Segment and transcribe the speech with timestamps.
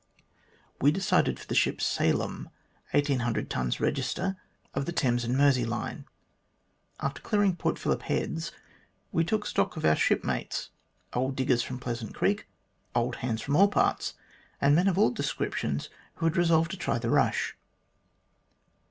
[0.81, 2.49] We decided for the ship Salem,
[2.89, 4.35] 1800 tons register,
[4.73, 6.05] of the Thames and Mersey line.
[6.99, 8.51] After clearing Port Phillip Heads
[9.11, 10.71] we took stock of our shipmates
[11.13, 12.47] old diggers from Pleasant Creek,
[12.95, 14.15] old hands from all parts,
[14.59, 17.55] and men of all descriptions, who had resolved to try the rush.